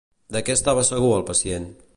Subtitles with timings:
[0.37, 1.73] De què estava segur el pacient?